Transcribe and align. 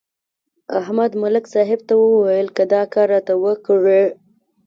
احمد 0.79 1.11
ملک 1.21 1.45
صاحب 1.53 1.79
ته 1.87 1.93
ویل: 1.99 2.47
که 2.55 2.63
دا 2.73 2.81
کار 2.93 3.07
راته 3.13 3.33
وکړې. 3.43 4.03